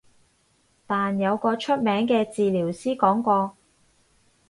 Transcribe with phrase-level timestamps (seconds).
[0.87, 3.55] 但有個出名嘅治療師講過